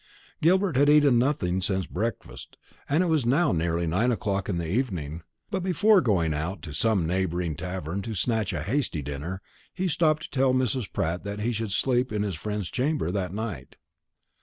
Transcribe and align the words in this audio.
Gilbert 0.41 0.75
had 0.77 0.89
eaten 0.89 1.19
nothing 1.19 1.61
since 1.61 1.85
breakfast, 1.85 2.57
and 2.89 3.03
it 3.03 3.05
was 3.05 3.23
now 3.23 3.51
nearly 3.51 3.85
nine 3.85 4.11
o'clock 4.11 4.49
in 4.49 4.57
the 4.57 4.67
evening; 4.67 5.21
but 5.51 5.61
before 5.61 6.01
going 6.01 6.33
out 6.33 6.63
to 6.63 6.73
some 6.73 7.05
neighbouring 7.05 7.55
tavern 7.55 8.01
to 8.01 8.15
snatch 8.15 8.51
a 8.51 8.63
hasty 8.63 9.03
dinner, 9.03 9.43
he 9.75 9.87
stopped 9.87 10.23
to 10.23 10.29
tell 10.31 10.55
Mrs. 10.55 10.91
Pratt 10.91 11.23
that 11.23 11.41
he 11.41 11.51
should 11.51 11.71
sleep 11.71 12.11
in 12.11 12.23
his 12.23 12.33
friend's 12.33 12.71
chamber 12.71 13.11
that 13.11 13.31
night. 13.31 13.75